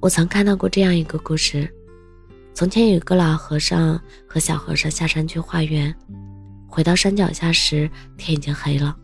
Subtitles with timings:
[0.00, 1.68] 我曾看到过这样一个故事：
[2.54, 5.92] 从前有一个老和尚和小和尚下山去化缘，
[6.68, 8.96] 回到山脚下时，天已经黑了。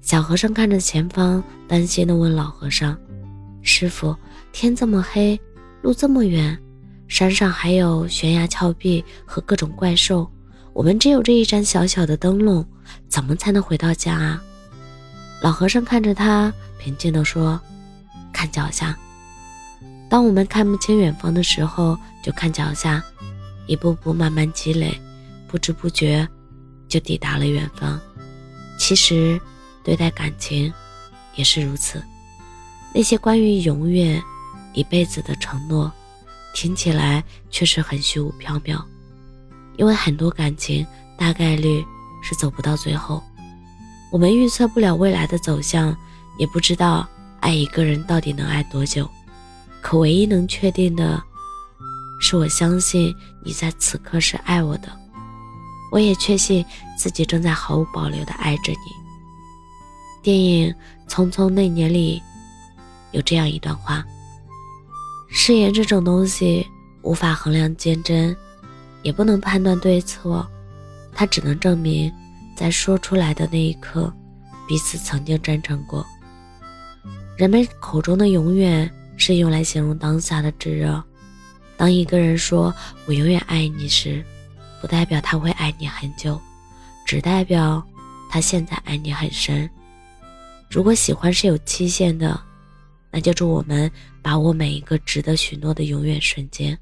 [0.00, 2.96] 小和尚看着前方，担心地问老和尚
[3.60, 4.16] ：“师傅，
[4.52, 5.38] 天这么黑，
[5.82, 6.58] 路这么远，
[7.08, 10.28] 山上还有悬崖峭壁和各种怪兽，
[10.72, 12.66] 我们只有这一盏小小的灯笼，
[13.06, 14.42] 怎么才能回到家啊？”
[15.42, 17.60] 老和尚看着他，平静地说
[18.32, 18.96] ：“看脚下。”
[20.08, 23.02] 当我们看不清远方的时候，就看脚下，
[23.66, 24.94] 一步步慢慢积累，
[25.48, 26.28] 不知不觉
[26.88, 27.98] 就抵达了远方。
[28.78, 29.40] 其实，
[29.82, 30.72] 对待感情
[31.34, 32.02] 也是如此。
[32.94, 34.22] 那些关于永远、
[34.74, 35.90] 一辈子的承诺，
[36.54, 38.82] 听起来确实很虚无缥缈，
[39.78, 41.82] 因为很多感情大概率
[42.22, 43.22] 是走不到最后。
[44.10, 45.96] 我们预测不了未来的走向，
[46.38, 47.08] 也不知道
[47.40, 49.08] 爱一个人到底能爱多久。
[49.82, 51.20] 可唯一能确定的
[52.20, 54.88] 是，我相信你在此刻是爱我的，
[55.90, 56.64] 我也确信
[56.96, 58.78] 自己正在毫无保留的爱着你。
[60.22, 60.72] 电影
[61.10, 62.22] 《匆匆那年》里
[63.10, 64.04] 有这样一段话：
[65.28, 66.64] 誓言这种东西
[67.02, 68.34] 无法衡量坚贞，
[69.02, 70.48] 也不能判断对错，
[71.12, 72.10] 它只能证明
[72.56, 74.10] 在说出来的那一刻，
[74.68, 76.06] 彼此曾经真诚过。
[77.36, 78.88] 人们口中的永远。
[79.24, 81.00] 是用来形容当下的炙热。
[81.76, 82.74] 当一个人说
[83.06, 84.20] “我永远爱你”时，
[84.80, 86.40] 不代表他会爱你很久，
[87.06, 87.80] 只代表
[88.28, 89.70] 他现在爱你很深。
[90.68, 92.42] 如果喜欢是有期限的，
[93.12, 93.88] 那就祝我们
[94.20, 96.76] 把握每一个值得许诺的永远瞬间。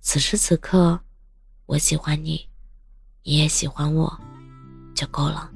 [0.00, 0.98] 此时此刻，
[1.66, 2.40] 我喜欢你，
[3.22, 4.10] 你也喜欢我，
[4.94, 5.50] 就够了。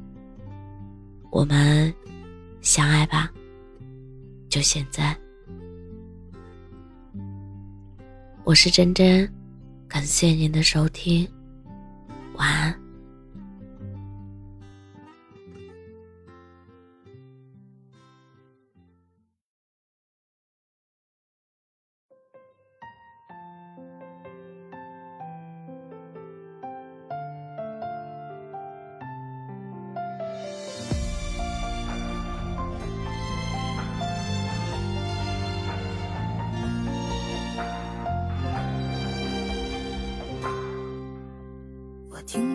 [1.30, 1.94] 我们
[2.60, 3.30] 相爱吧，
[4.50, 5.18] 就现在。
[8.44, 9.26] 我是真真，
[9.88, 11.26] 感谢您的收听，
[12.34, 12.83] 晚安。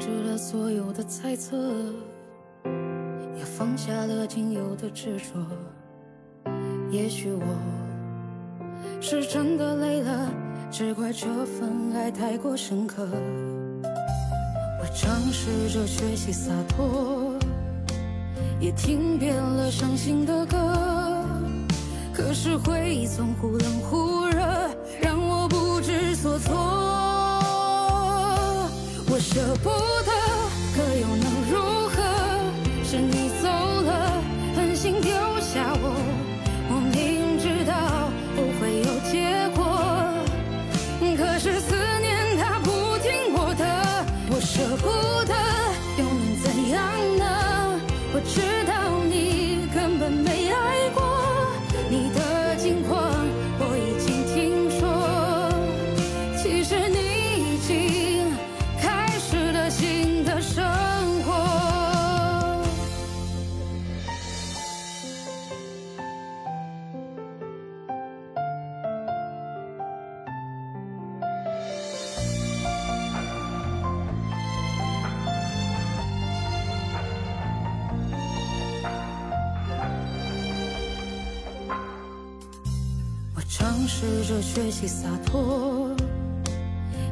[0.09, 1.55] 失了所有的猜测，
[3.37, 6.51] 也放下了仅有的执着。
[6.89, 7.45] 也许我
[8.99, 10.31] 是真的累了，
[10.71, 13.07] 只怪这份爱太过深刻。
[13.83, 17.35] 我尝试着学习洒脱，
[18.59, 20.57] 也听遍了伤心的歌，
[22.11, 24.39] 可是回忆总忽冷忽热，
[24.99, 26.68] 让我不知所措。
[29.33, 30.18] 舍不得，
[83.39, 85.95] 我尝试着学习洒脱。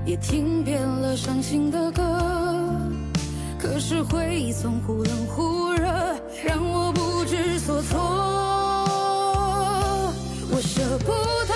[0.06, 2.04] 也听遍了伤心的歌，
[3.58, 5.86] 可是回忆总忽冷忽热，
[6.46, 7.98] 让我不知所措。
[10.52, 11.14] 我舍不
[11.48, 11.54] 得，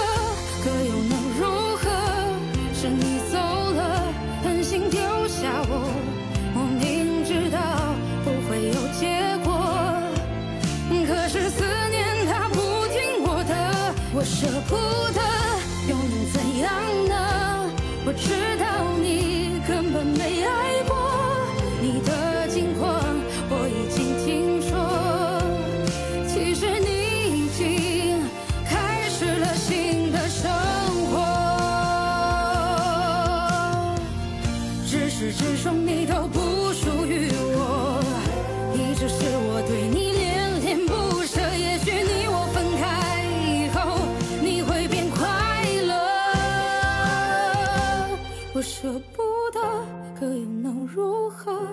[50.93, 51.67] 如何？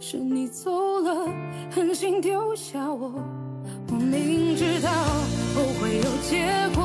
[0.00, 1.26] 是你走了，
[1.74, 3.12] 狠心丢下我。
[3.90, 4.90] 我明知道
[5.54, 6.84] 不会有结果